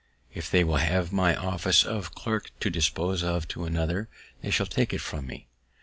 [0.33, 4.09] If they will have my office of clerk to dispose of to another,
[4.41, 5.47] they shall take it from me.